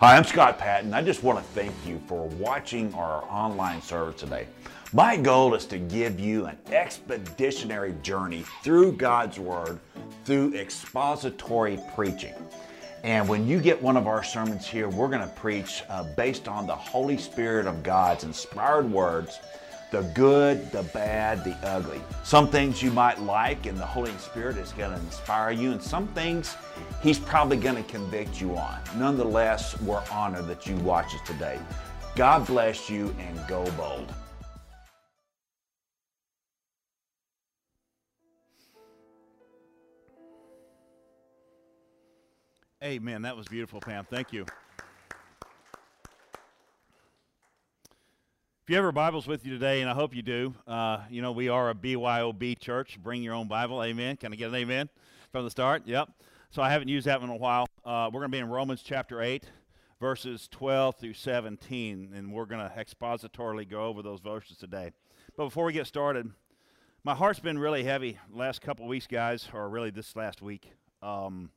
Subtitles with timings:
[0.00, 0.92] Hi, I'm Scott Patton.
[0.92, 4.48] I just want to thank you for watching our online service today.
[4.92, 9.78] My goal is to give you an expeditionary journey through God's Word
[10.24, 12.34] through expository preaching.
[13.04, 16.48] And when you get one of our sermons here, we're going to preach uh, based
[16.48, 19.38] on the Holy Spirit of God's inspired words
[19.90, 22.00] the good, the bad, the ugly.
[22.22, 25.82] Some things you might like, and the Holy Spirit is going to inspire you, and
[25.82, 26.56] some things
[27.02, 28.78] He's probably going to convict you on.
[28.96, 31.58] Nonetheless, we're honored that you watch us today.
[32.16, 34.12] God bless you and go bold.
[42.82, 43.22] Amen.
[43.22, 44.04] That was beautiful, Pam.
[44.04, 44.46] Thank you.
[48.64, 51.20] If you have your Bibles with you today, and I hope you do, uh, you
[51.20, 52.98] know, we are a BYOB church.
[52.98, 53.84] Bring your own Bible.
[53.84, 54.16] Amen.
[54.16, 54.88] Can I get an amen
[55.30, 55.82] from the start?
[55.84, 56.08] Yep.
[56.48, 57.66] So I haven't used that one in a while.
[57.84, 59.44] Uh, we're going to be in Romans chapter 8,
[60.00, 64.92] verses 12 through 17, and we're going to expositorily go over those verses today.
[65.36, 66.30] But before we get started,
[67.04, 70.72] my heart's been really heavy last couple weeks, guys, or really this last week.
[71.02, 71.50] Um,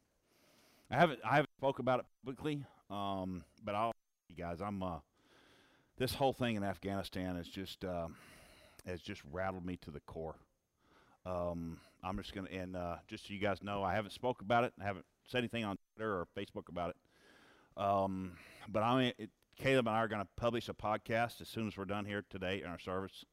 [0.92, 3.94] I haven't I haven't spoke about it publicly, um, but I'll
[4.28, 4.60] you guys.
[4.60, 4.98] I'm uh,
[5.98, 8.08] this whole thing in Afghanistan has just uh,
[8.86, 10.36] has just rattled me to the core.
[11.26, 14.64] Um, I'm just gonna and uh, just so you guys know, I haven't spoke about
[14.64, 14.74] it.
[14.80, 16.96] I haven't said anything on Twitter or Facebook about it.
[17.82, 18.34] Um,
[18.70, 21.78] but I mean, Caleb and I are going to publish a podcast as soon as
[21.78, 23.26] we're done here today in our service,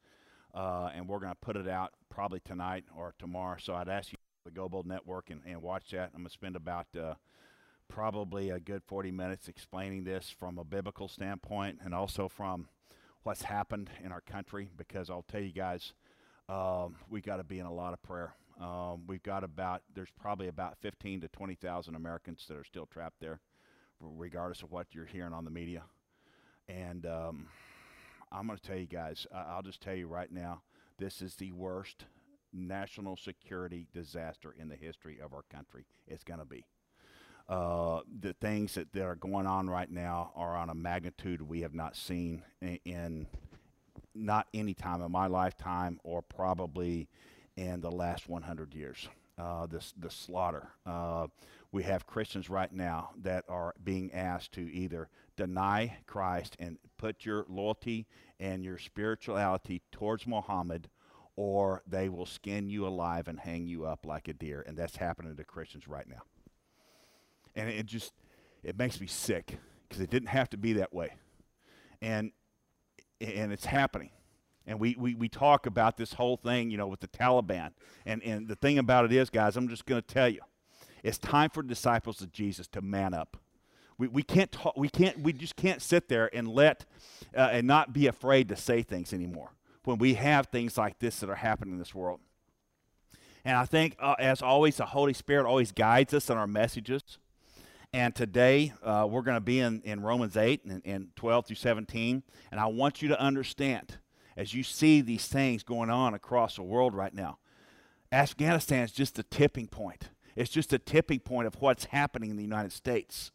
[0.55, 3.57] uh, and we're going to put it out probably tonight or tomorrow.
[3.61, 6.11] So I'd ask you the Go Bold Network and, and watch that.
[6.15, 7.15] I'm going to spend about uh,
[7.89, 12.69] probably a good 40 minutes explaining this from a biblical standpoint and also from
[13.23, 15.93] what's happened in our country because I'll tell you guys,
[16.49, 18.35] um, we got to be in a lot of prayer.
[18.61, 23.21] Um, we've got about, there's probably about 15 to 20,000 Americans that are still trapped
[23.21, 23.41] there,
[24.01, 25.83] regardless of what you're hearing on the media.
[26.69, 27.47] And um,
[28.31, 30.63] I'm going to tell you guys, I'll just tell you right now,
[30.99, 32.05] this is the worst
[32.53, 35.87] national security disaster in the history of our country.
[36.07, 36.65] It's going to be.
[37.49, 41.61] Uh, the things that, that are going on right now are on a magnitude we
[41.61, 43.27] have not seen in, in
[44.15, 47.07] not any time in my lifetime or probably
[47.57, 49.09] in the last 100 years.
[49.37, 50.69] Uh, this the slaughter.
[50.87, 51.27] Uh,
[51.73, 57.27] we have Christians right now that are being asked to either deny Christ and put
[57.27, 58.07] your loyalty
[58.39, 60.89] and your spirituality towards Muhammad,
[61.35, 64.65] or they will skin you alive and hang you up like a deer.
[64.65, 66.23] And that's happening to Christians right now
[67.57, 68.13] and it just
[68.63, 71.15] it makes me sick because it didn't have to be that way,
[72.01, 72.33] and
[73.21, 74.11] and it's happening.
[74.67, 77.73] And we, we, we talk about this whole thing, you know, with the Taliban.
[78.07, 80.41] And, and the thing about it is, guys, I'm just going to tell you,
[81.03, 83.37] it's time for disciples of Jesus to man up.
[83.99, 86.87] We, we can't talk, we can't, we just can't sit there and let,
[87.37, 89.51] uh, and not be afraid to say things anymore
[89.85, 92.21] when we have things like this that are happening in this world.
[93.45, 97.19] And I think, uh, as always, the Holy Spirit always guides us in our messages.
[97.95, 101.55] And today uh, we're going to be in, in Romans 8 and, and 12 through
[101.55, 102.25] 17.
[102.51, 103.99] And I want you to understand,
[104.37, 107.39] as you see these things going on across the world right now,
[108.11, 110.09] Afghanistan is just a tipping point.
[110.35, 113.31] It's just a tipping point of what's happening in the United States.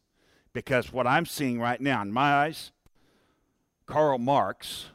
[0.52, 2.74] Because what I'm seeing right now, in my eyes,
[3.86, 4.88] Karl Marx,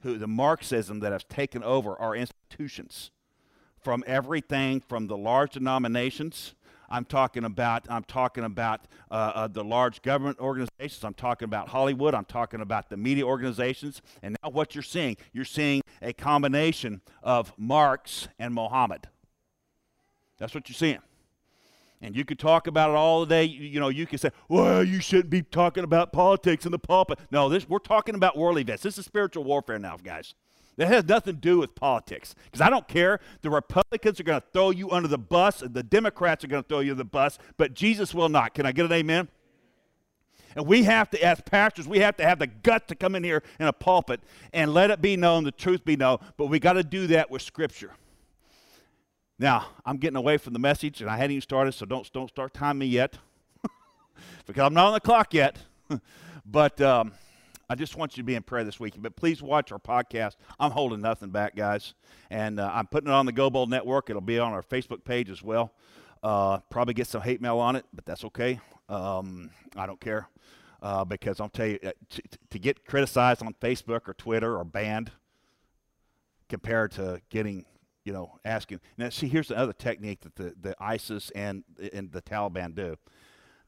[0.00, 3.12] who the Marxism that has taken over our institutions,
[3.80, 6.54] from everything from the large denominations
[6.90, 11.04] I'm talking about I'm talking about uh, uh, the large government organizations.
[11.04, 12.14] I'm talking about Hollywood.
[12.14, 14.02] I'm talking about the media organizations.
[14.22, 19.08] And now what you're seeing, you're seeing a combination of Marx and Mohammed.
[20.38, 20.98] That's what you're seeing.
[22.02, 23.44] And you could talk about it all day.
[23.44, 26.78] You, you, know, you could say, well, you shouldn't be talking about politics in the
[26.78, 27.18] pulpit.
[27.30, 28.82] No, this, we're talking about worldly events.
[28.82, 30.34] This is spiritual warfare now, guys.
[30.76, 32.34] That has nothing to do with politics.
[32.44, 33.20] Because I don't care.
[33.42, 36.62] The Republicans are going to throw you under the bus, and the Democrats are going
[36.62, 38.54] to throw you under the bus, but Jesus will not.
[38.54, 39.28] Can I get an amen?
[40.56, 43.22] And we have to, as pastors, we have to have the gut to come in
[43.22, 44.20] here in a pulpit
[44.52, 46.18] and let it be known, the truth be known.
[46.36, 47.92] But we got to do that with Scripture.
[49.38, 52.28] Now, I'm getting away from the message, and I hadn't even started, so don't, don't
[52.28, 53.16] start timing me yet,
[54.46, 55.56] because I'm not on the clock yet.
[56.46, 57.12] but um,
[57.70, 58.94] I just want you to be in prayer this week.
[58.98, 60.34] But please watch our podcast.
[60.58, 61.94] I'm holding nothing back, guys.
[62.28, 64.10] And uh, I'm putting it on the Go Bold Network.
[64.10, 65.72] It'll be on our Facebook page as well.
[66.20, 68.58] Uh, probably get some hate mail on it, but that's okay.
[68.88, 70.28] Um, I don't care.
[70.82, 74.64] Uh, because I'll tell you, uh, to, to get criticized on Facebook or Twitter or
[74.64, 75.12] banned
[76.48, 77.66] compared to getting
[78.04, 78.80] you know, asking.
[78.98, 81.62] Now, see, here's another technique that the, the ISIS and,
[81.92, 82.96] and the Taliban do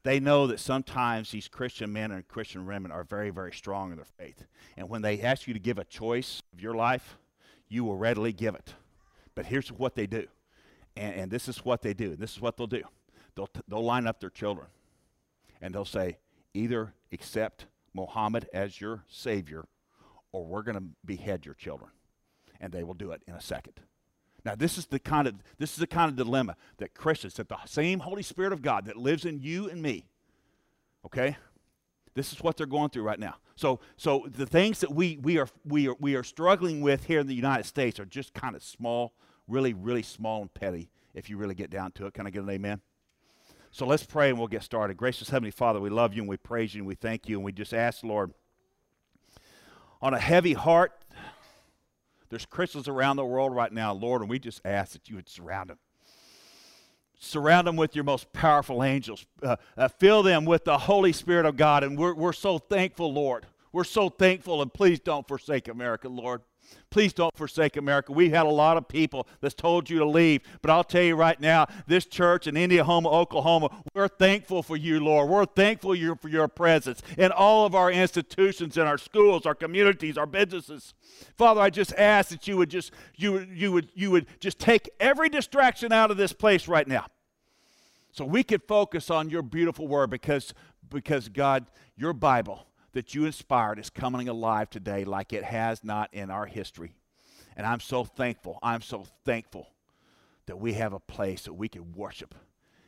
[0.03, 3.97] they know that sometimes these Christian men and Christian women are very, very strong in
[3.97, 4.45] their faith.
[4.75, 7.17] And when they ask you to give a choice of your life,
[7.69, 8.73] you will readily give it.
[9.33, 10.27] But here's what they do.
[10.95, 12.15] And, and this is what they do.
[12.15, 12.83] This is what they'll do.
[13.35, 14.67] They'll, they'll line up their children
[15.61, 16.17] and they'll say,
[16.53, 19.65] either accept Muhammad as your Savior
[20.31, 21.91] or we're going to behead your children.
[22.59, 23.79] And they will do it in a second.
[24.45, 27.47] Now, this is the kind of this is the kind of dilemma that Christians, that
[27.47, 30.05] the same Holy Spirit of God that lives in you and me,
[31.05, 31.37] okay,
[32.13, 33.35] this is what they're going through right now.
[33.55, 37.19] So, so the things that we we are we are we are struggling with here
[37.19, 39.13] in the United States are just kind of small,
[39.47, 40.89] really, really small and petty.
[41.13, 42.81] If you really get down to it, can I get an amen?
[43.71, 44.97] So let's pray and we'll get started.
[44.97, 47.45] Gracious Heavenly Father, we love you and we praise you and we thank you and
[47.45, 48.33] we just ask, Lord,
[50.01, 50.91] on a heavy heart,
[52.33, 55.29] there's Christians around the world right now, Lord, and we just ask that you would
[55.29, 55.77] surround them.
[57.19, 59.27] Surround them with your most powerful angels.
[59.41, 61.83] Uh, uh, fill them with the Holy Spirit of God.
[61.83, 63.45] And we're, we're so thankful, Lord.
[63.71, 64.63] We're so thankful.
[64.63, 66.41] And please don't forsake America, Lord.
[66.89, 68.11] Please don't forsake America.
[68.11, 71.15] We've had a lot of people that's told you to leave, but I'll tell you
[71.15, 75.29] right now, this church in Indianola, Oklahoma, we're thankful for you, Lord.
[75.29, 80.17] We're thankful for your presence in all of our institutions, in our schools, our communities,
[80.17, 80.93] our businesses.
[81.35, 84.89] Father, I just ask that you would just you you would you would just take
[84.99, 87.07] every distraction out of this place right now.
[88.11, 90.53] So we could focus on your beautiful word because
[90.89, 96.13] because God, your Bible that you inspired is coming alive today like it has not
[96.13, 96.95] in our history.
[97.55, 98.59] And I'm so thankful.
[98.63, 99.67] I'm so thankful
[100.45, 102.33] that we have a place that we can worship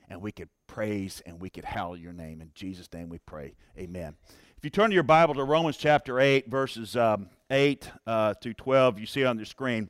[0.10, 2.42] and we could praise and we could hallow your name.
[2.42, 3.56] In Jesus' name we pray.
[3.78, 4.16] Amen.
[4.57, 8.54] If you turn to your Bible to Romans chapter 8, verses um, 8 uh, to
[8.54, 9.90] 12, you see on the screen.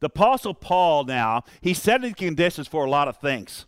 [0.00, 3.66] The Apostle Paul now, he's setting conditions for a lot of things.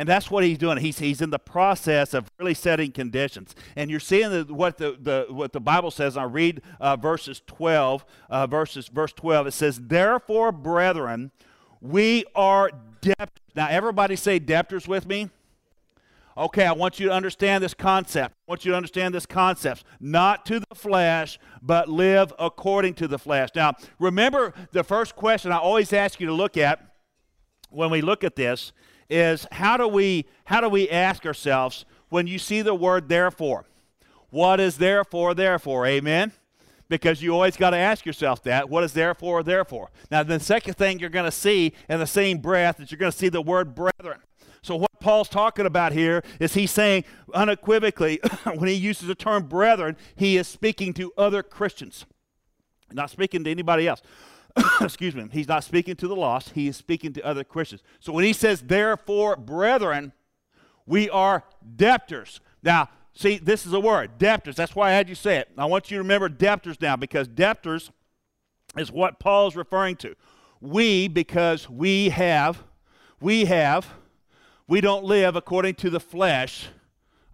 [0.00, 0.78] And that's what he's doing.
[0.78, 3.54] He's, he's in the process of really setting conditions.
[3.76, 6.16] And you're seeing the, what, the, the, what the Bible says.
[6.16, 9.48] I read uh, verses 12, uh, verses, verse 12.
[9.48, 11.32] It says, Therefore, brethren,
[11.82, 12.70] we are
[13.02, 13.28] debtors.
[13.54, 15.28] Now, everybody say debtors with me.
[16.34, 18.34] Okay, I want you to understand this concept.
[18.48, 19.84] I want you to understand this concept.
[20.00, 23.50] Not to the flesh, but live according to the flesh.
[23.54, 26.86] Now, remember the first question I always ask you to look at
[27.68, 28.72] when we look at this
[29.10, 33.66] is how do we how do we ask ourselves when you see the word therefore?
[34.30, 35.86] What is therefore therefore?
[35.86, 36.32] Amen.
[36.88, 38.68] Because you always got to ask yourself that.
[38.68, 39.90] What is therefore therefore?
[40.10, 43.12] Now, the second thing you're going to see in the same breath is you're going
[43.12, 44.18] to see the word brethren.
[44.62, 49.44] So, what Paul's talking about here is he's saying unequivocally, when he uses the term
[49.44, 52.06] brethren, he is speaking to other Christians,
[52.92, 54.02] not speaking to anybody else.
[54.80, 57.82] excuse me, he's not speaking to the lost, he is speaking to other Christians.
[58.00, 60.12] So when he says, therefore, brethren,
[60.86, 61.44] we are
[61.76, 62.40] debtors.
[62.62, 64.56] Now, see, this is a word, debtors.
[64.56, 65.48] That's why I had you say it.
[65.56, 67.90] I want you to remember debtors now because debtors
[68.76, 70.14] is what Paul's referring to.
[70.60, 72.62] We, because we have,
[73.20, 73.86] we have,
[74.66, 76.68] we don't live according to the flesh,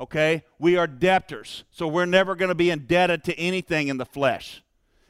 [0.01, 0.45] okay?
[0.59, 1.65] We are debtors.
[1.71, 4.63] So we're never going to be indebted to anything in the flesh.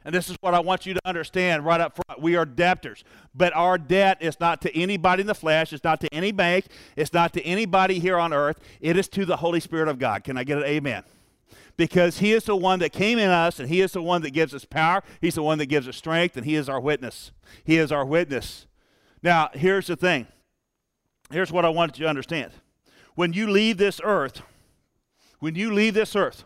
[0.06, 2.22] And this is what I want you to understand right up front.
[2.22, 3.02] We are debtors.
[3.34, 6.66] But our debt is not to anybody in the flesh, it's not to any bank,
[6.94, 8.60] it's not to anybody here on earth.
[8.80, 10.22] It is to the Holy Spirit of God.
[10.22, 11.02] Can I get an amen?
[11.76, 14.30] Because He is the one that came in us, and He is the one that
[14.30, 15.02] gives us power.
[15.20, 17.32] He's the one that gives us strength, and He is our witness.
[17.64, 18.68] He is our witness.
[19.25, 20.28] Now, here's the thing.
[21.32, 22.52] Here's what I want you to understand.
[23.16, 24.40] When you leave this earth,
[25.40, 26.44] when you leave this earth,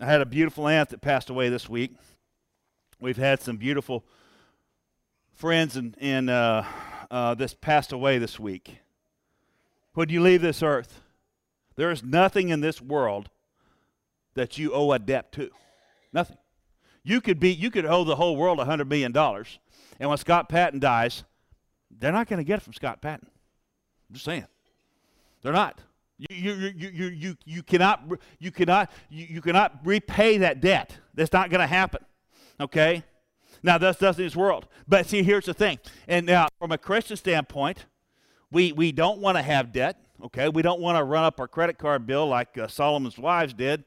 [0.00, 1.92] I had a beautiful aunt that passed away this week.
[3.04, 4.02] We've had some beautiful
[5.34, 6.62] friends and, and uh,
[7.10, 8.78] uh, this passed away this week.
[9.92, 11.02] When you leave this earth,
[11.76, 13.28] there is nothing in this world
[14.32, 15.50] that you owe a debt to.
[16.14, 16.38] Nothing.
[17.02, 19.58] You could be you could owe the whole world hundred million dollars,
[20.00, 21.24] and when Scott Patton dies,
[21.90, 23.28] they're not going to get it from Scott Patton.
[24.08, 24.46] I'm just saying,
[25.42, 25.78] they're not.
[26.16, 28.02] You, you, you, you, you, you cannot
[28.38, 30.96] you cannot you, you cannot repay that debt.
[31.12, 32.02] That's not going to happen.
[32.60, 33.04] Okay?
[33.62, 34.66] Now, thus does this world.
[34.86, 35.78] But see, here's the thing.
[36.06, 37.86] And now, from a Christian standpoint,
[38.50, 39.98] we, we don't want to have debt.
[40.22, 40.48] Okay?
[40.48, 43.84] We don't want to run up our credit card bill like uh, Solomon's wives did.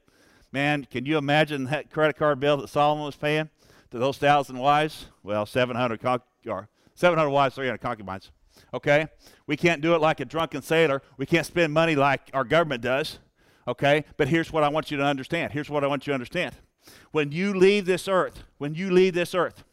[0.52, 3.50] Man, can you imagine that credit card bill that Solomon was paying
[3.90, 5.06] to those thousand wives?
[5.22, 8.30] Well, 700 con- or 700 wives, 300 concubines.
[8.74, 9.06] Okay?
[9.46, 11.02] We can't do it like a drunken sailor.
[11.16, 13.18] We can't spend money like our government does.
[13.66, 14.04] Okay?
[14.16, 15.52] But here's what I want you to understand.
[15.52, 16.54] Here's what I want you to understand.
[17.12, 19.64] When you leave this earth, when you leave this earth,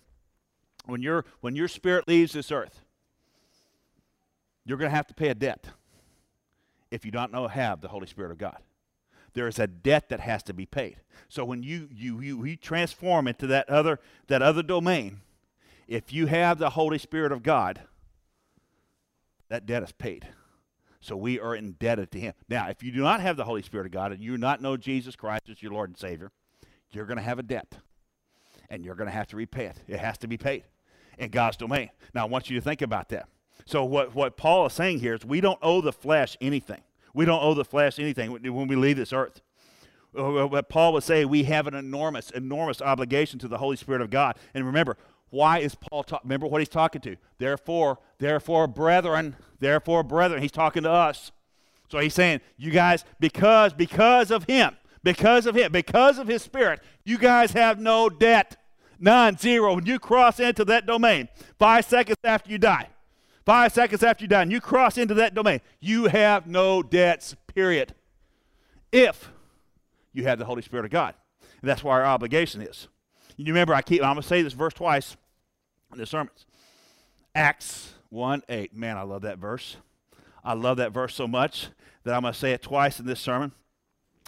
[0.86, 2.82] when your when your spirit leaves this earth,
[4.66, 5.68] you're going to have to pay a debt.
[6.92, 8.58] if you don't know have the Holy Spirit of God.
[9.34, 10.98] There is a debt that has to be paid.
[11.28, 15.22] So when you you you, you transform into that other that other domain,
[15.88, 17.82] if you have the Holy Spirit of God,
[19.50, 20.28] that debt is paid.
[21.02, 22.34] So we are indebted to Him.
[22.50, 24.62] Now, if you do not have the Holy Spirit of God and you do not
[24.62, 26.32] know Jesus Christ as your Lord and Savior,
[26.96, 27.76] you're going to have a debt.
[28.70, 29.78] And you're going to have to repay it.
[29.88, 30.64] It has to be paid
[31.20, 31.92] in God's domain.
[32.14, 33.28] Now, I want you to think about that.
[33.66, 36.82] So, what, what Paul is saying here is we don't owe the flesh anything.
[37.14, 39.42] We don't owe the flesh anything when we leave this earth.
[40.14, 44.10] What Paul would say, we have an enormous, enormous obligation to the Holy Spirit of
[44.10, 44.38] God.
[44.54, 44.98] And remember,
[45.30, 46.28] why is Paul talking?
[46.28, 47.16] Remember what he's talking to.
[47.38, 50.42] Therefore, therefore, brethren, therefore, brethren.
[50.42, 51.32] He's talking to us.
[51.90, 54.76] So he's saying, you guys, because, because of him,
[55.06, 58.58] because of him, because of his spirit, you guys have no debt.
[59.00, 59.76] None, zero.
[59.76, 62.90] When you cross into that domain, five seconds after you die,
[63.46, 67.36] five seconds after you die, and you cross into that domain, you have no debts,
[67.54, 67.94] period.
[68.92, 69.30] If
[70.12, 71.14] you have the Holy Spirit of God.
[71.62, 72.88] And that's why our obligation is.
[73.38, 75.16] You remember, I keep, I'm going to say this verse twice
[75.92, 76.48] in the sermons.
[77.36, 78.76] Acts 1 8.
[78.76, 79.78] Man, I love that verse.
[80.44, 81.68] I love that verse so much
[82.06, 83.52] that I'm going to say it twice in this sermon.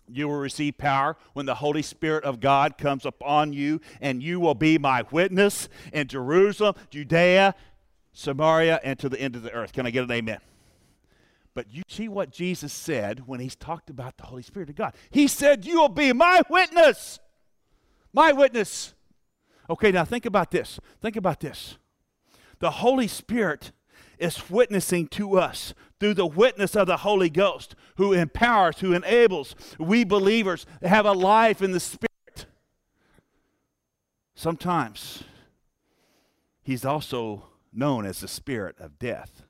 [0.10, 4.40] You will receive power when the Holy Spirit of God comes upon you, and you
[4.40, 7.56] will be my witness in Jerusalem, Judea,
[8.14, 9.74] Samaria, and to the end of the earth.
[9.74, 10.40] Can I get an amen?
[11.54, 14.94] But you see what Jesus said when he's talked about the Holy Spirit of God.
[15.10, 17.20] He said, You will be my witness.
[18.14, 18.94] My witness.
[19.70, 20.80] Okay, now think about this.
[21.02, 21.78] Think about this.
[22.60, 23.72] The Holy Spirit
[24.20, 29.56] is witnessing to us through the witness of the Holy Ghost, who empowers, who enables
[29.80, 32.46] we believers to have a life in the Spirit.
[34.36, 35.24] Sometimes
[36.68, 39.44] He's also known as the Spirit of death.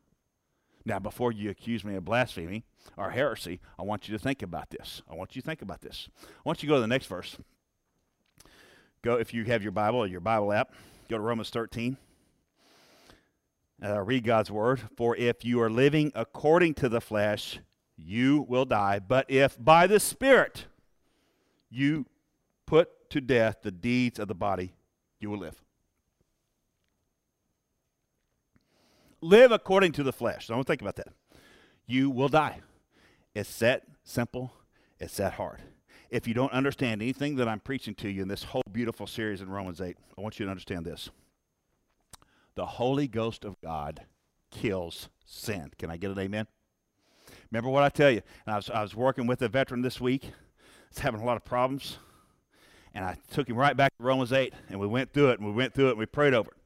[0.86, 2.64] Now, before you accuse me of blasphemy
[2.96, 5.02] or heresy, I want you to think about this.
[5.10, 6.10] I want you to think about this.
[6.22, 7.36] I want you to go to the next verse.
[9.02, 10.74] Go, if you have your Bible or your Bible app,
[11.10, 11.98] go to Romans 13.
[13.84, 14.82] Uh, read God's word.
[14.96, 17.60] For if you are living according to the flesh,
[17.96, 19.00] you will die.
[19.00, 20.66] But if by the Spirit
[21.70, 22.06] you
[22.66, 24.74] put to death the deeds of the body,
[25.20, 25.62] you will live.
[29.22, 30.48] Live according to the flesh.
[30.48, 31.10] Don't think about that.
[31.86, 32.62] You will die.
[33.34, 34.54] It's that simple.
[35.00, 35.62] It's that hard
[36.10, 39.42] if you don't understand anything that I'm preaching to you in this whole beautiful series
[39.42, 41.10] in Romans 8, I want you to understand this.
[42.58, 44.08] The Holy Ghost of God
[44.50, 45.70] kills sin.
[45.78, 46.48] Can I get an amen?
[47.52, 48.24] Remember what I tell you?
[48.48, 50.32] I was, I was working with a veteran this week.
[50.90, 52.00] He's having a lot of problems.
[52.96, 55.48] And I took him right back to Romans 8, and we went through it, and
[55.48, 56.58] we went through it, and we prayed over it.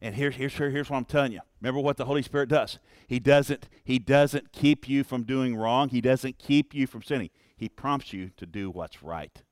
[0.00, 1.40] And here's, here's, here's what I'm telling you.
[1.60, 2.78] Remember what the Holy Spirit does.
[3.08, 5.88] He doesn't, he doesn't keep you from doing wrong.
[5.88, 7.30] He doesn't keep you from sinning.
[7.56, 9.42] He prompts you to do what's right.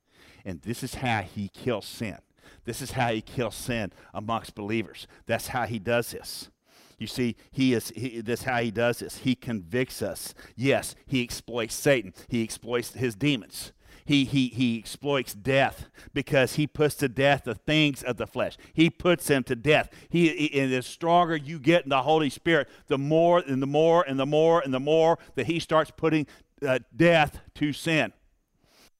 [0.45, 2.19] And this is how he kills sin.
[2.65, 5.07] This is how he kills sin amongst believers.
[5.25, 6.49] That's how he does this.
[6.97, 9.17] You see, he is he, this how he does this.
[9.17, 10.35] He convicts us.
[10.55, 12.13] Yes, he exploits Satan.
[12.27, 13.71] He exploits his demons.
[14.05, 18.57] He, he, he exploits death because he puts to death the things of the flesh.
[18.73, 19.89] He puts them to death.
[20.09, 23.67] He, he, and the stronger you get in the Holy Spirit, the more and the
[23.67, 26.27] more and the more and the more that he starts putting
[26.65, 28.13] uh, death to sin.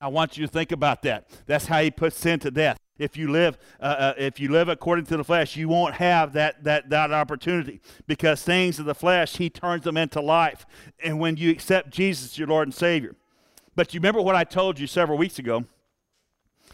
[0.02, 1.30] I want you to think about that.
[1.46, 2.78] That's how he puts sin to death.
[2.98, 6.34] If you live, uh, uh, if you live according to the flesh, you won't have
[6.34, 10.66] that, that, that opportunity because things of the flesh, he turns them into life.
[11.04, 13.16] And when you accept Jesus, your Lord and Savior.
[13.76, 15.66] But you remember what I told you several weeks ago,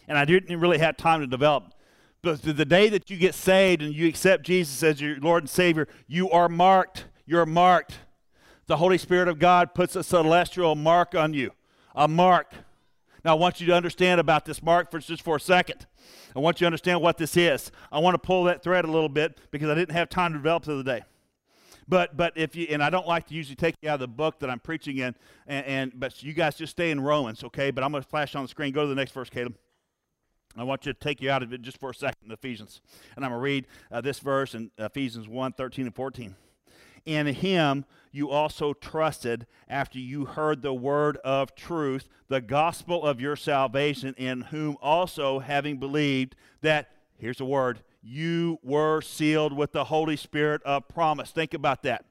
[0.07, 1.73] and I didn't really have time to develop.
[2.21, 5.49] But the day that you get saved and you accept Jesus as your Lord and
[5.49, 7.05] Savior, you are marked.
[7.25, 7.99] You're marked
[8.67, 11.51] the Holy Spirit of God puts a celestial mark on you,
[11.95, 12.53] a mark.
[13.23, 15.85] Now, I want you to understand about this mark for just for a second.
[16.35, 17.71] I want you to understand what this is.
[17.91, 20.39] I want to pull that thread a little bit because I didn't have time to
[20.39, 21.03] develop the other day.
[21.87, 24.07] But but if you and I don't like to usually take you out of the
[24.09, 25.15] book that I'm preaching in,
[25.47, 27.71] and, and but you guys just stay in Romans, okay?
[27.71, 28.73] But I'm going to flash on the screen.
[28.73, 29.55] Go to the next verse, Caleb.
[30.57, 32.81] I want you to take you out of it just for a second in Ephesians.
[33.15, 36.35] And I'm going to read uh, this verse in Ephesians 1 13 and 14.
[37.07, 43.21] In him you also trusted after you heard the word of truth, the gospel of
[43.21, 49.71] your salvation, in whom also, having believed, that, here's the word, you were sealed with
[49.71, 51.31] the Holy Spirit of promise.
[51.31, 52.03] Think about that.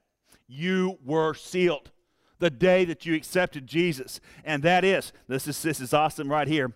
[0.48, 1.90] You were sealed
[2.38, 4.18] the day that you accepted Jesus.
[4.46, 6.72] And that is, this is, this is awesome right here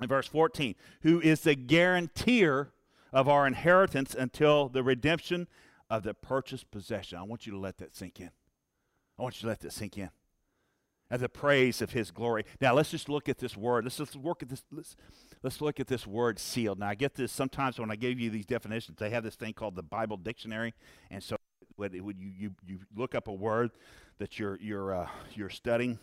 [0.00, 2.72] in verse 14, who is the guarantor
[3.12, 5.48] of our inheritance until the redemption
[5.88, 7.18] of the purchased possession.
[7.18, 8.30] I want you to let that sink in.
[9.18, 10.10] I want you to let that sink in.
[11.10, 12.44] as a praise of his glory.
[12.60, 13.84] Now let's just look at this word.
[13.84, 14.64] Let's just work at this.
[14.70, 14.96] Let's,
[15.42, 16.78] let's look at this word sealed.
[16.78, 19.52] Now I get this sometimes when I give you these definitions, they have this thing
[19.52, 20.74] called the Bible dictionary,
[21.10, 21.36] and so
[21.76, 23.70] when, when you, you you look up a word
[24.18, 25.98] that you're you're uh, you're studying.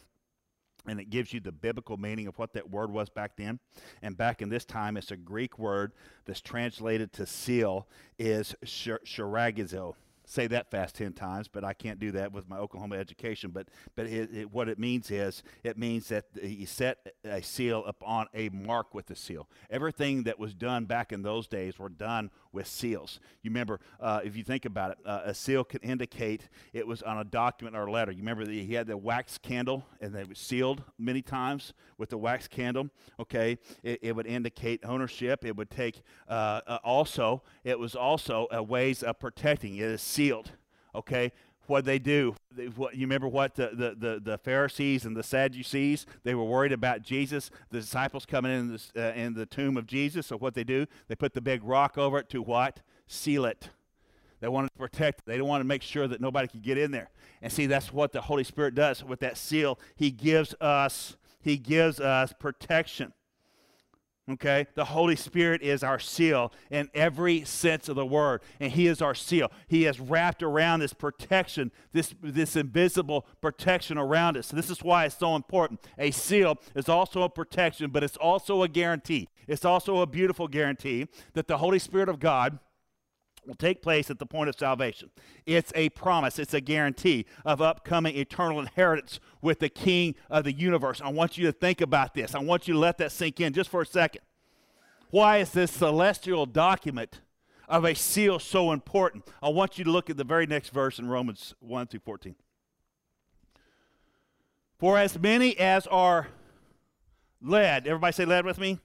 [0.86, 3.60] And it gives you the biblical meaning of what that word was back then.
[4.02, 5.94] And back in this time, it's a Greek word
[6.26, 7.88] that's translated to seal
[8.20, 12.96] is charagizo say that fast 10 times, but I can't do that with my Oklahoma
[12.96, 13.52] education.
[13.52, 17.84] But, but it, it, what it means is it means that he set a seal
[17.86, 19.50] upon a mark with the seal.
[19.70, 23.20] Everything that was done back in those days were done with seals.
[23.42, 27.02] You remember, uh, if you think about it, uh, a seal could indicate it was
[27.02, 28.12] on a document or a letter.
[28.12, 32.10] You remember that he had the wax candle and it was sealed many times with
[32.10, 32.90] the wax candle.
[33.20, 35.44] Okay, it, it would indicate ownership.
[35.44, 39.76] It would take uh, uh also, it was also a ways of protecting.
[39.76, 40.52] It is sealed.
[40.96, 41.32] Okay,
[41.68, 42.36] what they do.
[42.58, 47.02] You remember what the, the, the, the, Pharisees and the Sadducees, they were worried about
[47.02, 50.28] Jesus, the disciples coming in, uh, in the tomb of Jesus.
[50.28, 52.82] So what they do, they put the big rock over it to what?
[53.08, 53.70] Seal it.
[54.40, 55.26] They wanted to protect it.
[55.26, 57.10] They don't want to make sure that nobody could get in there.
[57.42, 59.80] And see, that's what the Holy Spirit does with that seal.
[59.96, 63.14] He gives us, he gives us protection.
[64.30, 64.68] Okay?
[64.76, 68.42] The Holy Spirit is our seal in every sense of the word.
[68.60, 69.52] And He is our seal.
[69.68, 74.48] He has wrapped around this protection, this, this invisible protection around us.
[74.48, 75.82] So this is why it's so important.
[75.98, 79.28] A seal is also a protection, but it's also a guarantee.
[79.48, 82.60] It's also a beautiful guarantee that the Holy Spirit of God
[83.48, 85.10] will take place at the point of salvation.
[85.46, 90.54] It's a promise, it's a guarantee of upcoming eternal inheritance with the King of the
[90.54, 91.02] universe.
[91.04, 92.36] I want you to think about this.
[92.36, 94.22] I want you to let that sink in just for a second.
[95.10, 97.22] Why is this celestial document
[97.68, 99.28] of a seal so important?
[99.42, 102.36] I want you to look at the very next verse in Romans 1 through 14.
[104.80, 106.28] For as many as are
[107.42, 108.80] led, everybody say led with me?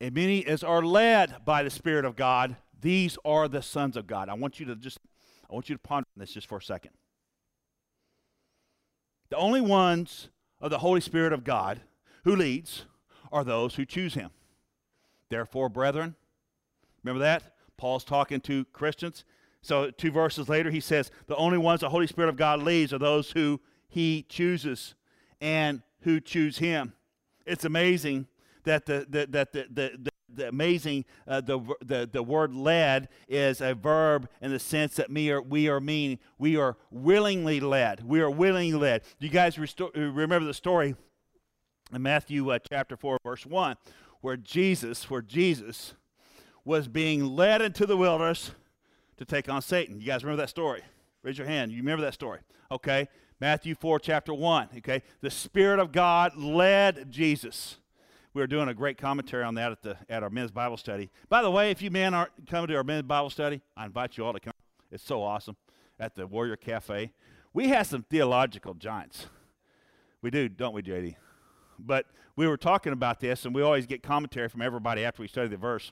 [0.00, 4.06] And many as are led by the Spirit of God, these are the sons of
[4.06, 4.28] God.
[4.28, 4.98] I want you to just
[5.50, 6.92] I want you to ponder this just for a second.
[9.30, 10.28] The only ones
[10.60, 11.80] of the Holy Spirit of God
[12.24, 12.84] who leads
[13.32, 14.30] are those who choose him.
[15.30, 16.16] Therefore, brethren,
[17.02, 17.54] remember that?
[17.76, 19.24] Paul's talking to Christians.
[19.60, 22.92] So, two verses later, he says, The only ones the Holy Spirit of God leads
[22.92, 24.94] are those who he chooses
[25.40, 26.92] and who choose him.
[27.46, 28.26] It's amazing
[28.64, 30.10] that the, the, that the, the, the
[30.46, 35.30] amazing uh, the, the the word led is a verb in the sense that we
[35.30, 38.04] are we are mean we are willingly led.
[38.04, 39.02] We are willingly led.
[39.18, 40.94] You guys resto- remember the story
[41.92, 43.76] in matthew uh, chapter 4 verse 1
[44.20, 45.94] where jesus where jesus
[46.64, 48.50] was being led into the wilderness
[49.16, 50.00] to take on satan.
[50.00, 50.82] You guys remember that story?
[51.22, 51.72] Raise your hand.
[51.72, 52.40] You remember that story?
[52.70, 53.08] Okay.
[53.40, 55.02] Matthew 4 chapter 1 okay.
[55.20, 57.78] The spirit of god led jesus
[58.38, 61.10] we were doing a great commentary on that at the at our men's Bible study.
[61.28, 64.16] By the way, if you men aren't coming to our men's Bible study, I invite
[64.16, 64.52] you all to come.
[64.92, 65.56] It's so awesome
[65.98, 67.10] at the Warrior Cafe.
[67.52, 69.26] We have some theological giants.
[70.22, 71.16] We do, don't we, JD?
[71.80, 75.26] But we were talking about this, and we always get commentary from everybody after we
[75.26, 75.90] study the verse.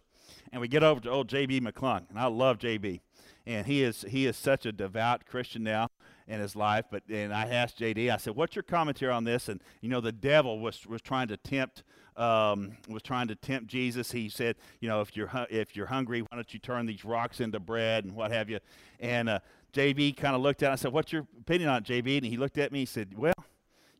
[0.52, 3.00] And we get over to old JB McClung, and I love JB.
[3.44, 5.88] And he is he is such a devout Christian now
[6.28, 6.86] in his life.
[6.90, 10.00] But and I asked JD, I said, "What's your commentary on this?" And you know,
[10.00, 11.82] the devil was was trying to tempt
[12.16, 14.10] um, was trying to tempt Jesus.
[14.10, 17.40] He said, you know, if you're if you're hungry, why don't you turn these rocks
[17.40, 18.58] into bread and what have you?
[19.00, 19.40] And uh,
[19.72, 20.70] JB kind of looked at.
[20.70, 20.72] it.
[20.72, 22.80] I said, "What's your opinion on it, JB?" And he looked at me.
[22.80, 23.34] He said, "Well,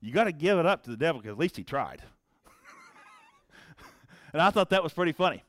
[0.00, 2.02] you got to give it up to the devil because at least he tried."
[4.32, 5.44] and I thought that was pretty funny.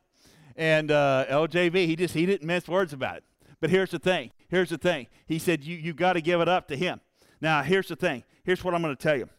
[0.55, 3.23] And uh, LJB, he just he didn't mince words about it.
[3.59, 4.31] But here's the thing.
[4.49, 5.07] Here's the thing.
[5.25, 7.01] He said, "You you got to give it up to him."
[7.41, 8.23] Now, here's the thing.
[8.43, 9.29] Here's what I'm going to tell you.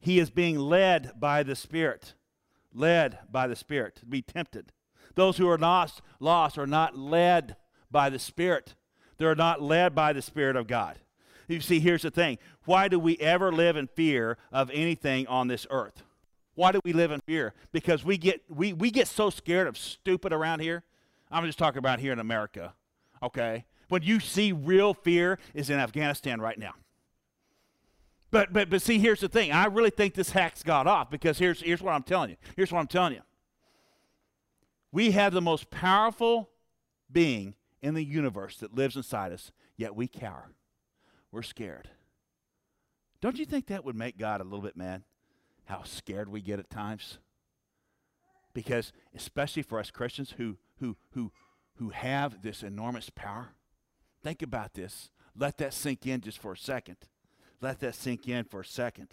[0.00, 2.14] He is being led by the Spirit,
[2.74, 4.72] led by the Spirit to be tempted.
[5.14, 7.56] Those who are not lost are not led
[7.90, 8.74] by the Spirit.
[9.18, 10.98] They're not led by the Spirit of God.
[11.48, 12.38] You see, here's the thing.
[12.64, 16.02] Why do we ever live in fear of anything on this earth?
[16.54, 17.54] Why do we live in fear?
[17.72, 20.82] Because we get we, we get so scared of stupid around here.
[21.30, 22.74] I'm just talking about here in America.
[23.22, 23.64] Okay?
[23.88, 26.74] When you see real fear is in Afghanistan right now.
[28.30, 29.52] But, but, but see, here's the thing.
[29.52, 32.36] I really think this hacks God off because here's, here's what I'm telling you.
[32.56, 33.22] Here's what I'm telling you.
[34.92, 36.50] We have the most powerful
[37.10, 40.50] being in the universe that lives inside us, yet we cower.
[41.30, 41.90] We're scared.
[43.20, 45.02] Don't you think that would make God a little bit mad?
[45.66, 47.18] How scared we get at times?
[48.54, 51.30] Because, especially for us Christians who, who, who,
[51.74, 53.50] who have this enormous power,
[54.26, 55.10] think about this.
[55.38, 56.96] Let that sink in just for a second.
[57.60, 59.08] Let that sink in for a second.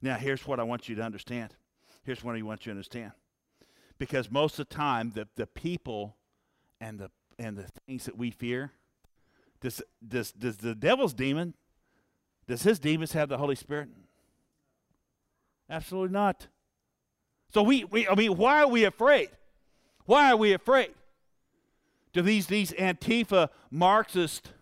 [0.00, 1.54] Now, here's what I want you to understand.
[2.04, 3.12] Here's what I want you to understand.
[3.98, 6.16] Because most of the time, the, the people
[6.80, 8.72] and the, and the things that we fear,
[9.60, 11.52] does, does, does the devil's demon,
[12.48, 13.90] does his demons have the Holy Spirit?
[15.68, 16.46] Absolutely not.
[17.52, 19.28] So we, we I mean, why are we afraid?
[20.06, 20.92] Why are we afraid?
[22.12, 24.52] Do these these Antifa Marxist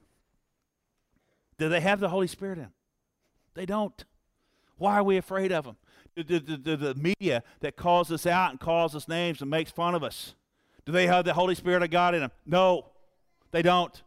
[1.58, 2.64] do they have the Holy Spirit in?
[2.64, 2.72] them?
[3.54, 4.04] They don't.
[4.76, 5.76] Why are we afraid of them?
[6.14, 9.94] The, the, the, media that calls us out and calls us names and makes fun
[9.94, 10.34] of us,
[10.84, 12.32] do they have the Holy Spirit of God in them?
[12.44, 12.86] No,
[13.52, 14.02] they don't.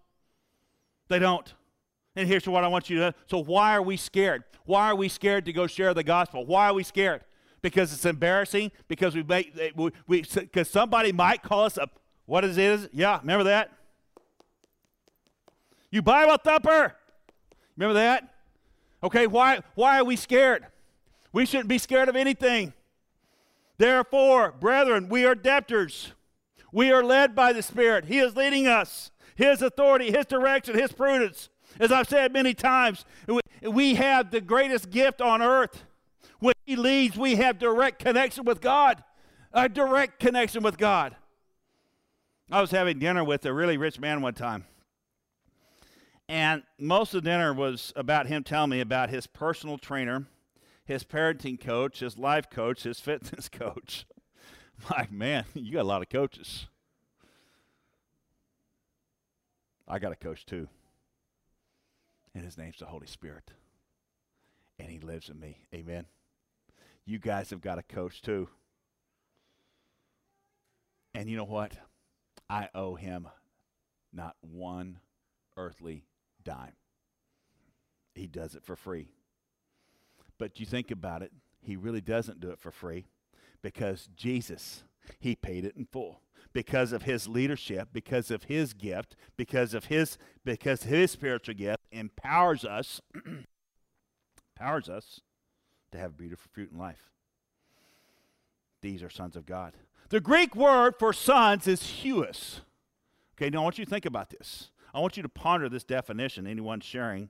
[1.07, 1.53] They don't.
[2.15, 3.11] And here's what I want you to know.
[3.27, 4.43] So, why are we scared?
[4.65, 6.45] Why are we scared to go share the gospel?
[6.45, 7.23] Why are we scared?
[7.61, 8.71] Because it's embarrassing?
[8.89, 9.55] Because we make,
[10.07, 11.87] because somebody might call us a,
[12.25, 12.91] what is it?
[12.93, 13.71] Yeah, remember that?
[15.91, 16.95] You Bible thumper.
[17.75, 18.33] Remember that?
[19.03, 20.65] Okay, why, why are we scared?
[21.33, 22.73] We shouldn't be scared of anything.
[23.77, 26.11] Therefore, brethren, we are debtors.
[26.71, 28.05] We are led by the Spirit.
[28.05, 29.11] He is leading us.
[29.35, 31.49] His authority, His direction, His prudence.
[31.79, 33.05] As I've said many times,
[33.61, 35.83] we have the greatest gift on earth.
[36.39, 39.03] When He leads, we have direct connection with God.
[39.53, 41.15] A direct connection with God.
[42.51, 44.65] I was having dinner with a really rich man one time.
[46.27, 50.25] And most of the dinner was about him telling me about his personal trainer,
[50.83, 54.05] his parenting coach, his life coach, his fitness coach.
[54.89, 56.67] like, man, you got a lot of coaches.
[59.87, 60.67] I got a coach too.
[62.35, 63.51] And his name's the Holy Spirit.
[64.77, 65.59] And he lives in me.
[65.73, 66.05] Amen.
[67.05, 68.49] You guys have got a coach too.
[71.13, 71.73] And you know what?
[72.51, 73.29] I owe him
[74.11, 74.99] not one
[75.55, 76.03] earthly
[76.43, 76.73] dime.
[78.13, 79.07] He does it for free.
[80.37, 83.05] But you think about it, he really doesn't do it for free
[83.61, 84.83] because Jesus,
[85.17, 86.19] he paid it in full.
[86.51, 91.79] Because of his leadership, because of his gift, because of his because his spiritual gift
[91.89, 92.99] empowers us
[94.57, 95.21] empowers us
[95.93, 97.11] to have beautiful fruit in life.
[98.81, 99.77] These are sons of God.
[100.11, 102.59] The Greek word for sons is huios.
[103.37, 104.69] Okay, now I want you to think about this.
[104.93, 106.45] I want you to ponder this definition.
[106.45, 107.29] Anyone sharing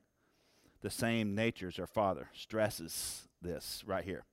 [0.82, 4.26] the same nature as our Father stresses this right here.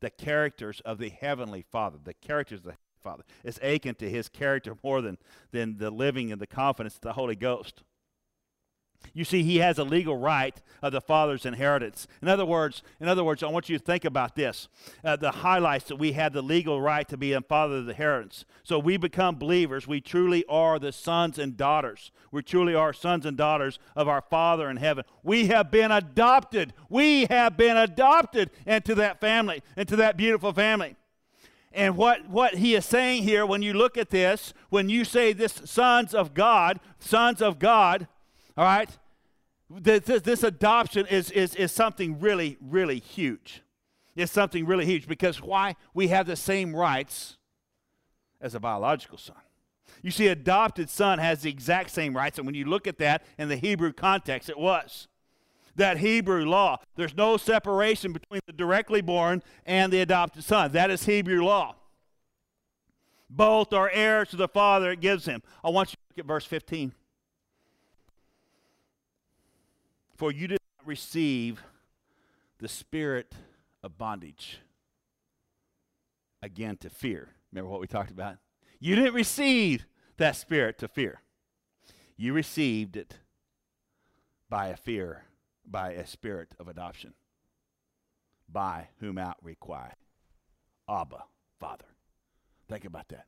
[0.00, 3.22] The characters of the Heavenly Father, the characters of the Father.
[3.44, 5.16] It's akin to his character more than,
[5.52, 7.84] than the living and the confidence of the Holy Ghost.
[9.14, 12.06] You see, he has a legal right of the father's inheritance.
[12.20, 14.68] In other words, in other words, I want you to think about this.
[15.04, 18.44] Uh, the highlights that we have the legal right to be a father's inheritance.
[18.62, 19.86] So we become believers.
[19.86, 22.10] We truly are the sons and daughters.
[22.30, 25.04] We truly are sons and daughters of our Father in heaven.
[25.22, 26.72] We have been adopted.
[26.88, 30.96] We have been adopted into that family, into that beautiful family.
[31.74, 35.32] And what, what he is saying here, when you look at this, when you say
[35.32, 38.08] this sons of God, sons of God,
[38.56, 38.90] all right?
[39.70, 43.62] This, this adoption is, is, is something really, really huge.
[44.14, 45.76] It's something really huge because why?
[45.94, 47.38] We have the same rights
[48.40, 49.36] as a biological son.
[50.02, 53.24] You see, adopted son has the exact same rights, and when you look at that
[53.38, 55.08] in the Hebrew context, it was
[55.76, 56.78] that Hebrew law.
[56.96, 60.72] There's no separation between the directly born and the adopted son.
[60.72, 61.76] That is Hebrew law.
[63.30, 65.42] Both are heirs to the Father it gives him.
[65.64, 66.92] I want you to look at verse 15.
[70.22, 71.64] For you did not receive
[72.60, 73.34] the spirit
[73.82, 74.60] of bondage
[76.40, 77.30] again to fear.
[77.50, 78.36] Remember what we talked about?
[78.78, 79.84] You didn't receive
[80.18, 81.22] that spirit to fear.
[82.16, 83.18] You received it
[84.48, 85.24] by a fear,
[85.66, 87.14] by a spirit of adoption,
[88.48, 89.96] by whom out require.
[90.88, 91.24] Abba,
[91.58, 91.86] Father.
[92.68, 93.26] Think about that.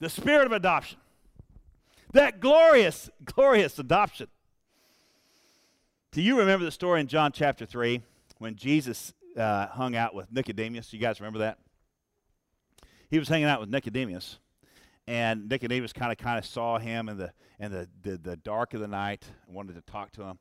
[0.00, 0.98] The spirit of adoption.
[2.12, 4.26] That glorious, glorious adoption.
[6.12, 8.02] Do you remember the story in John chapter 3
[8.36, 10.92] when Jesus uh, hung out with Nicodemus?
[10.92, 11.56] You guys remember that?
[13.08, 14.38] He was hanging out with Nicodemus,
[15.06, 18.74] and Nicodemus kind of kind of saw him in the in the, the, the dark
[18.74, 20.38] of the night and wanted to talk to him.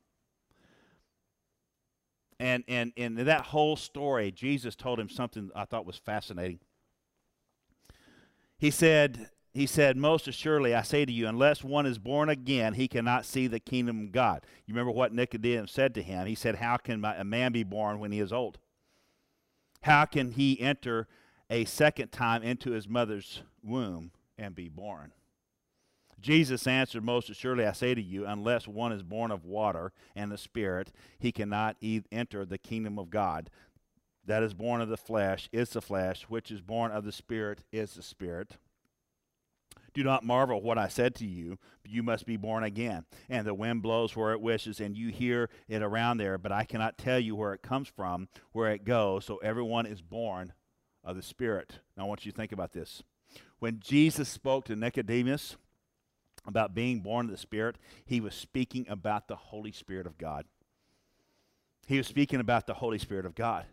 [2.38, 6.60] And, and, and in that whole story, Jesus told him something I thought was fascinating.
[8.58, 12.74] He said, he said, Most assuredly, I say to you, unless one is born again,
[12.74, 14.46] he cannot see the kingdom of God.
[14.66, 16.26] You remember what Nicodemus said to him?
[16.26, 18.60] He said, How can a man be born when he is old?
[19.82, 21.08] How can he enter
[21.50, 25.12] a second time into his mother's womb and be born?
[26.22, 30.32] Jesus answered, Most assuredly I say to you, unless one is born of water and
[30.32, 33.50] the Spirit, he cannot e- enter the kingdom of God.
[34.24, 37.64] That is born of the flesh is the flesh, which is born of the Spirit
[37.72, 38.58] is the Spirit.
[39.94, 43.06] Do not marvel what I said to you, you must be born again.
[43.30, 46.64] And the wind blows where it wishes, and you hear it around there, but I
[46.64, 49.26] cannot tell you where it comes from, where it goes.
[49.26, 50.54] So everyone is born
[51.04, 51.80] of the Spirit.
[51.98, 53.04] Now I want you to think about this.
[53.60, 55.58] When Jesus spoke to Nicodemus
[56.48, 60.46] about being born of the Spirit, he was speaking about the Holy Spirit of God.
[61.88, 63.66] He was speaking about the Holy Spirit of God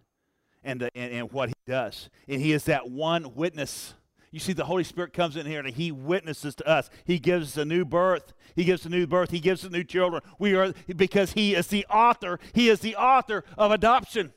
[0.65, 2.11] and, the, and, and what he does.
[2.27, 3.95] And he is that one witness
[4.31, 6.91] you see, the Holy Spirit comes in here and He witnesses to us.
[7.05, 8.35] He gives us a new birth.
[8.55, 9.31] He gives a new birth.
[9.31, 10.23] He gives us new children.
[10.39, 12.39] We are because He is the author.
[12.53, 14.33] He is the author of adoption.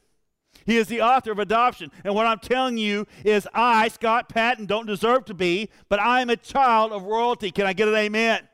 [0.66, 1.92] He is the author of adoption.
[2.04, 6.22] And what I'm telling you is, I, Scott Patton, don't deserve to be, but I
[6.22, 7.52] am a child of royalty.
[7.52, 8.48] Can I get an amen?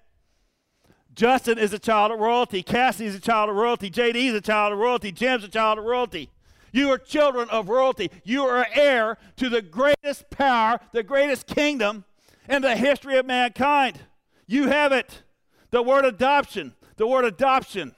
[1.13, 2.62] Justin is a child of royalty.
[2.62, 3.89] Cassie is a child of royalty.
[3.89, 5.12] JD is a child of royalty.
[5.12, 6.30] Jim's a child of royalty.
[6.78, 8.12] You are children of royalty.
[8.24, 12.06] You are heir to the greatest power, the greatest kingdom
[12.48, 14.00] in the history of mankind.
[14.46, 15.24] You have it.
[15.72, 16.76] The word adoption.
[16.98, 17.96] The word adoption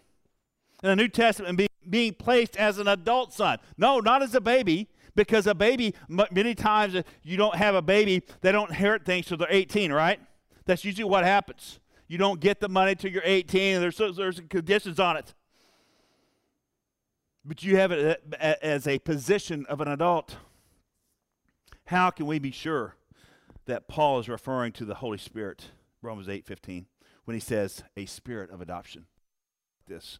[0.82, 3.58] in the New Testament being, placed as an adult son.
[3.78, 7.82] No, not as a baby, because a baby, many times uh, you don't have a
[7.82, 10.22] baby, they don't inherit things till they're 18, right?
[10.66, 11.82] That's usually what happens.
[12.08, 15.34] You don't get the money till you're 18, and there's, there's conditions on it
[17.50, 20.38] but you have it uh, as a position of an adult.
[21.88, 22.96] How can we be sure
[23.66, 25.72] that Paul is referring to the Holy Spirit,
[26.04, 26.86] Romans 8:15,
[27.26, 29.08] when he says a spirit of adoption?
[29.88, 30.20] This.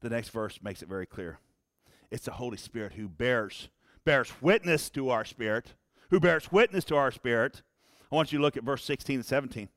[0.00, 1.38] The next verse makes it very clear.
[2.10, 3.68] It's the Holy Spirit who bears
[4.04, 5.74] bears witness to our spirit,
[6.10, 7.62] who bears witness to our spirit.
[8.10, 9.68] I want you to look at verse 16 and 17.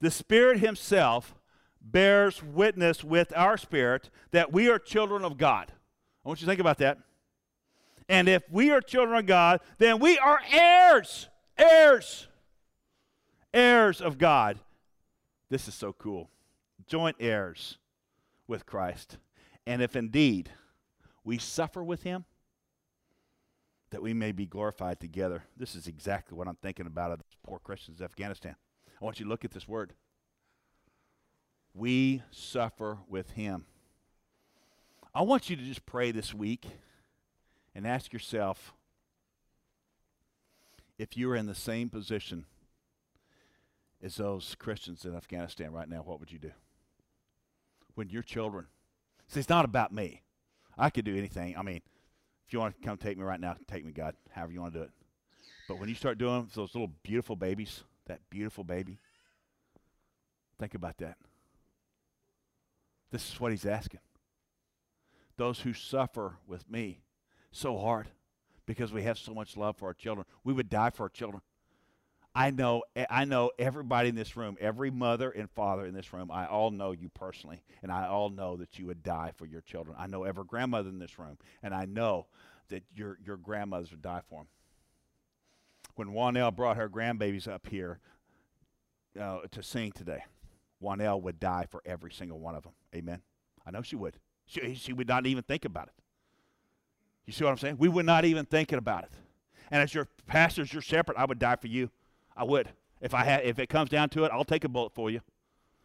[0.00, 1.34] The Spirit himself
[1.82, 5.72] bears witness with our spirit that we are children of God.
[6.24, 6.98] I want you to think about that.
[8.08, 12.28] And if we are children of God, then we are heirs, heirs,
[13.52, 14.58] heirs of God.
[15.48, 16.30] This is so cool.
[16.86, 17.78] Joint heirs
[18.46, 19.18] with Christ.
[19.66, 20.50] And if indeed
[21.24, 22.24] we suffer with him,
[23.90, 25.44] that we may be glorified together.
[25.56, 28.56] This is exactly what I'm thinking about of poor Christians in Afghanistan.
[28.88, 29.92] I want you to look at this word
[31.74, 33.66] we suffer with him.
[35.14, 36.66] I want you to just pray this week
[37.74, 38.72] and ask yourself
[40.98, 42.44] if you're in the same position
[44.02, 46.50] as those Christians in Afghanistan right now, what would you do?
[47.94, 48.66] When your children,
[49.28, 50.22] see, it's not about me.
[50.76, 51.56] I could do anything.
[51.56, 51.82] I mean,
[52.46, 54.72] if you want to come take me right now, take me, God, however you want
[54.74, 54.90] to do it.
[55.68, 58.98] But when you start doing those little beautiful babies, that beautiful baby,
[60.58, 61.16] think about that.
[63.12, 64.00] This is what he's asking.
[65.36, 67.02] Those who suffer with me
[67.52, 68.08] so hard
[68.66, 70.26] because we have so much love for our children.
[70.42, 71.42] We would die for our children.
[72.34, 76.30] I know I know everybody in this room, every mother and father in this room,
[76.30, 79.60] I all know you personally, and I all know that you would die for your
[79.60, 79.96] children.
[79.98, 82.28] I know every grandmother in this room, and I know
[82.68, 84.48] that your your grandmothers would die for them.
[85.94, 88.00] When Wanell brought her grandbabies up here
[89.20, 90.24] uh, to sing today,
[90.82, 92.72] Wanell would die for every single one of them.
[92.94, 93.22] Amen.
[93.66, 94.18] I know she would.
[94.46, 95.94] She, she would not even think about it.
[97.26, 97.76] You see what I'm saying?
[97.78, 99.12] We would not even thinking about it.
[99.70, 101.90] And as your pastor, as your shepherd, I would die for you.
[102.36, 102.68] I would.
[103.00, 105.20] If I had, if it comes down to it, I'll take a bullet for you.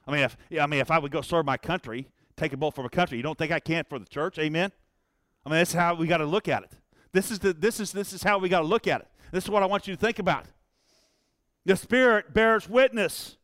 [0.05, 2.75] I mean, if I mean, if I would go serve my country, take a bullet
[2.75, 3.17] for my country.
[3.17, 4.37] You don't think I can't for the church?
[4.39, 4.71] Amen.
[5.45, 6.71] I mean, that's how we got to look at it.
[7.11, 9.07] This is the this is this is how we got to look at it.
[9.31, 10.45] This is what I want you to think about.
[11.65, 13.36] The Spirit bears witness.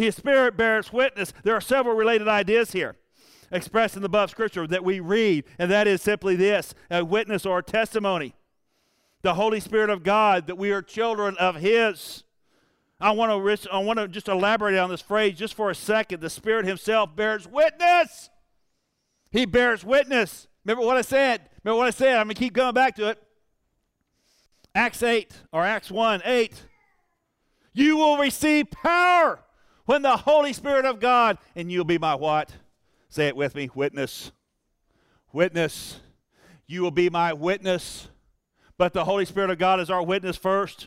[0.00, 1.32] His Spirit bears witness.
[1.42, 2.96] There are several related ideas here
[3.52, 7.44] expressed in the above scripture that we read, and that is simply this a witness
[7.44, 8.34] or a testimony.
[9.22, 12.24] The Holy Spirit of God, that we are children of His.
[13.00, 16.20] I want to I want to just elaborate on this phrase just for a second.
[16.20, 18.30] The Spirit Himself bears witness.
[19.30, 20.48] He bears witness.
[20.64, 21.42] Remember what I said?
[21.62, 22.16] Remember what I said?
[22.16, 23.22] I'm going to keep going back to it.
[24.74, 26.62] Acts 8 or Acts 1 8.
[27.72, 29.40] You will receive power
[29.90, 32.52] when the Holy Spirit of God, and you'll be my what?
[33.08, 34.30] Say it with me witness.
[35.32, 35.98] Witness.
[36.68, 38.08] You will be my witness.
[38.78, 40.86] But the Holy Spirit of God is our witness first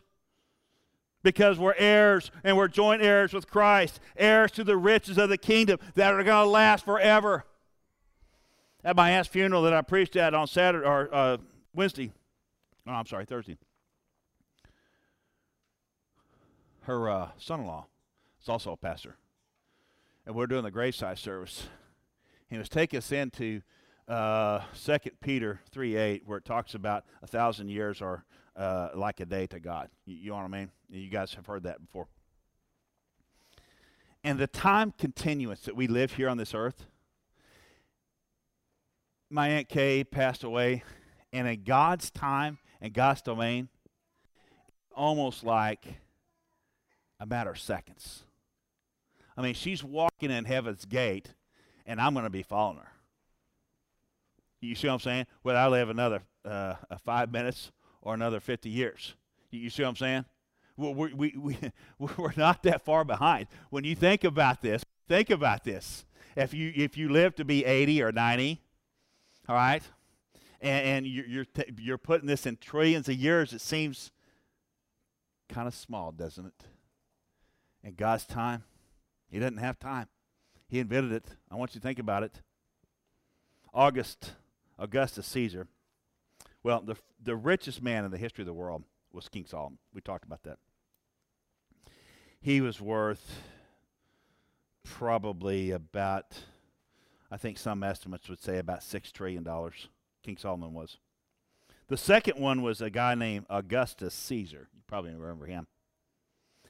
[1.21, 5.37] because we're heirs and we're joint heirs with Christ, heirs to the riches of the
[5.37, 7.43] kingdom that are going to last forever.
[8.85, 11.37] At my aunt's funeral that I preached at on Saturday or uh,
[11.73, 12.13] Wednesday,
[12.87, 13.57] oh, I'm sorry, Thursday,
[16.83, 17.87] her uh, son-in-law
[18.43, 19.15] is also a pastor.
[20.25, 21.67] And we're doing the graveside service.
[22.49, 23.61] He was taking us into
[24.07, 28.25] uh, 2 Peter 3 8, where it talks about a thousand years are
[28.55, 29.89] uh, like a day to God.
[30.05, 30.71] You, you know what I mean?
[30.89, 32.07] You guys have heard that before.
[34.23, 36.85] And the time continuance that we live here on this earth,
[39.29, 40.83] my Aunt Kay passed away,
[41.31, 43.69] and in God's time and God's domain,
[44.95, 45.85] almost like
[47.19, 48.23] a matter of seconds.
[49.35, 51.33] I mean, she's walking in heaven's gate,
[51.85, 52.91] and I'm going to be following her.
[54.61, 55.25] You see what I'm saying?
[55.41, 59.15] Whether I live another uh, five minutes or another 50 years.
[59.51, 60.25] You, see what I'm saying?
[60.77, 61.57] We, we, we,
[62.17, 63.47] we're not that far behind.
[63.69, 66.05] When you think about this, think about this.
[66.35, 68.61] If you, if you live to be 80 or 90,
[69.47, 69.83] all right,
[70.61, 71.45] and, and you're, you're,
[71.77, 74.11] you're putting this in trillions of years, it seems
[75.49, 76.65] kind of small, doesn't it?
[77.83, 78.63] In God's time,
[79.33, 80.07] He doesn't have time.
[80.69, 81.25] He invented it.
[81.51, 82.41] I want you to think about it.
[83.73, 84.31] August,
[84.79, 85.67] Augustus Caesar
[86.63, 89.77] well, the, the richest man in the history of the world was King Solomon.
[89.93, 90.57] We talked about that.
[92.39, 93.41] He was worth
[94.83, 96.37] probably about,
[97.29, 99.45] I think some estimates would say about $6 trillion.
[100.23, 100.97] King Solomon was.
[101.87, 104.69] The second one was a guy named Augustus Caesar.
[104.73, 105.67] You probably remember him.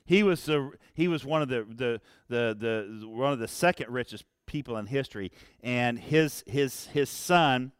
[0.05, 2.55] He was the he was one of the, the the
[2.99, 7.71] the one of the second richest people in history, and his his his son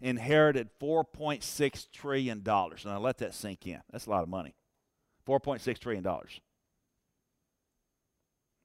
[0.00, 2.42] inherited $4.6 trillion.
[2.42, 3.80] Now, let that sink in.
[3.90, 4.54] That's a lot of money.
[5.28, 6.06] $4.6 trillion.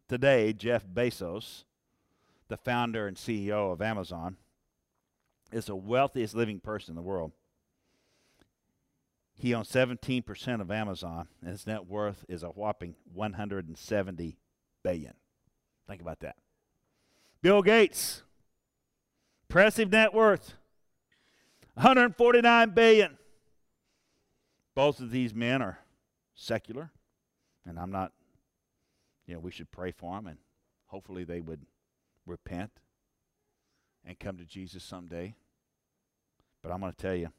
[0.07, 1.65] Today, Jeff Bezos,
[2.47, 4.37] the founder and CEO of Amazon,
[5.51, 7.31] is the wealthiest living person in the world.
[9.37, 14.37] He owns 17% of Amazon, and his net worth is a whopping 170
[14.81, 15.13] billion.
[15.87, 16.37] Think about that.
[17.41, 18.23] Bill Gates,
[19.49, 20.55] impressive net worth,
[21.73, 23.17] 149 billion.
[24.73, 25.79] Both of these men are
[26.33, 26.91] secular,
[27.65, 28.13] and I'm not,
[29.27, 30.37] you know, we should pray for them, and
[30.87, 31.65] hopefully they would
[32.25, 32.71] repent
[34.05, 35.35] and come to Jesus someday.
[36.61, 37.29] But I'm going to tell you,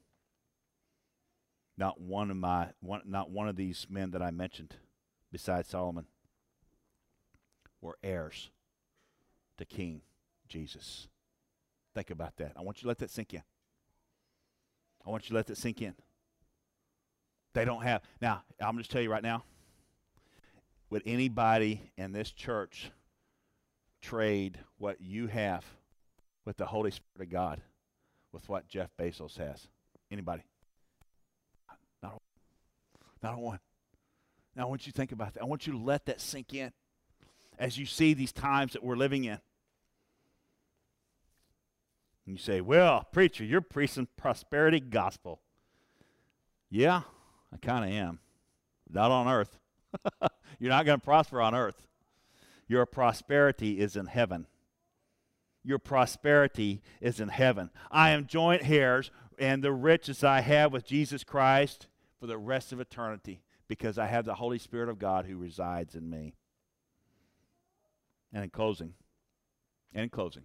[1.79, 4.77] not one of my, one, not one of these men that I mentioned,
[5.31, 6.07] besides Solomon,
[7.81, 8.51] were heirs
[9.59, 10.01] to King
[10.49, 11.09] Jesus.
[11.95, 12.53] Think about that.
[12.57, 13.43] I want you to let that sink in.
[15.07, 15.95] I want you to let that sink in.
[17.55, 18.03] They don't have.
[18.21, 19.45] Now, I'm just tell you right now.
[20.91, 22.91] Would anybody in this church
[24.03, 25.65] trade what you have
[26.45, 27.61] with the Holy Spirit of God
[28.33, 29.69] with what Jeff Bezos has?
[30.11, 30.43] Anybody?
[33.27, 33.59] Not, one.
[34.55, 35.43] Now, I want you to think about that.
[35.43, 36.71] I want you to let that sink in
[37.59, 39.39] as you see these times that we're living in.
[42.25, 45.41] And you say, Well, preacher, you're preaching prosperity gospel.
[46.71, 47.03] Yeah,
[47.53, 48.21] I kind of am.
[48.89, 49.59] Not on earth.
[50.61, 51.85] you're not going to prosper on earth.
[52.69, 54.47] Your prosperity is in heaven.
[55.65, 57.71] Your prosperity is in heaven.
[57.91, 62.73] I am joint heirs and the riches I have with Jesus Christ for the rest
[62.73, 66.35] of eternity because I have the Holy Spirit of God who resides in me.
[68.33, 68.95] And in closing,
[69.95, 70.43] and in closing,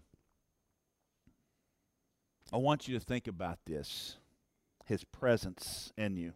[2.53, 4.17] I want you to think about this
[4.85, 6.33] his presence in you.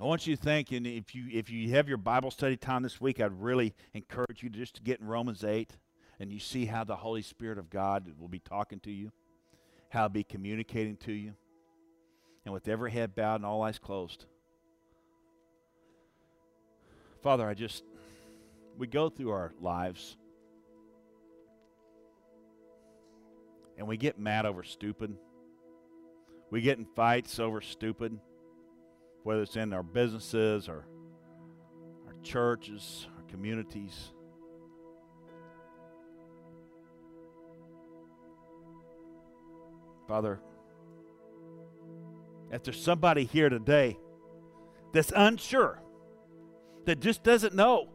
[0.00, 2.82] I want you to think, and if you if you have your Bible study time
[2.82, 5.76] this week, I'd really encourage you to just to get in Romans eight,
[6.18, 9.12] and you see how the Holy Spirit of God will be talking to you,
[9.90, 11.34] how He'll be communicating to you,
[12.44, 14.26] and with every head bowed and all eyes closed.
[17.22, 17.84] Father, I just
[18.76, 20.16] we go through our lives
[23.78, 25.16] and we get mad over stupid.
[26.50, 28.18] We get in fights over stupid,
[29.22, 30.86] whether it's in our businesses or
[32.06, 34.12] our churches, our communities.
[40.06, 40.40] Father,
[42.50, 43.98] if there's somebody here today
[44.92, 45.82] that's unsure,
[46.84, 47.90] that just doesn't know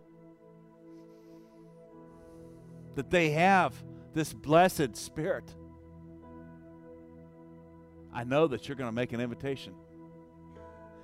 [2.95, 3.73] that they have
[4.13, 5.55] this blessed spirit,
[8.13, 9.73] I know that you're going to make an invitation.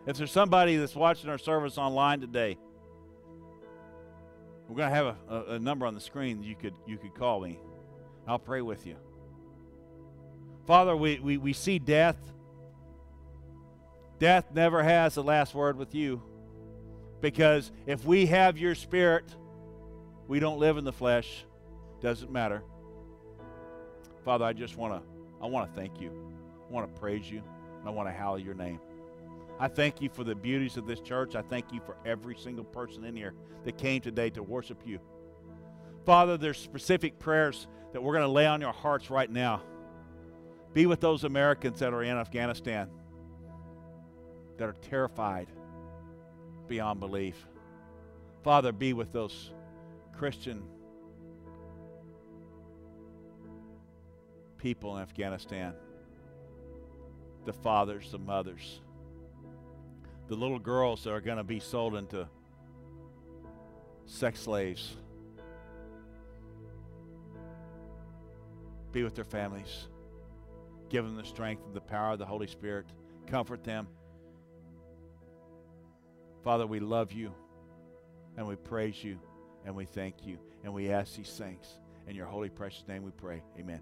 [0.08, 2.58] If there's somebody that's watching our service online today,
[4.68, 7.40] we're going to have a, a, number on the screen you could you could call
[7.40, 7.60] me.
[8.28, 8.96] I'll pray with you.
[10.66, 12.18] Father, we, we, we see death.
[14.20, 16.22] Death never has the last word with you.
[17.22, 19.26] Because if we have your spirit,
[20.28, 21.46] We don't live in the flesh.
[22.02, 22.64] Doesn't matter.
[24.24, 25.08] Father, I just want to
[25.42, 26.12] I want to thank you.
[26.68, 27.44] I want to praise you.
[27.80, 28.80] And I want to hallow your name.
[29.60, 31.36] I thank you for the beauties of this church.
[31.36, 35.00] I thank you for every single person in here that came today to worship you.
[36.06, 39.62] Father, there's specific prayers that we're going to lay on your hearts right now.
[40.74, 42.90] Be with those Americans that are in Afghanistan
[44.58, 45.48] that are terrified
[46.68, 47.48] beyond belief.
[48.44, 49.52] Father, be with those
[50.14, 50.64] Christian
[54.58, 55.74] people in Afghanistan
[57.46, 58.82] the fathers, the mothers,
[60.28, 62.28] the little girls that are going to be sold into
[64.06, 64.98] sex slaves.
[68.92, 69.88] Be with their families.
[70.90, 72.86] Give them the strength and the power of the Holy Spirit.
[73.28, 73.88] Comfort them.
[76.46, 77.34] Father, we love you
[78.38, 79.18] and we praise you
[79.66, 81.80] and we thank you and we ask these things.
[82.08, 83.42] In your holy, precious name we pray.
[83.60, 83.82] Amen.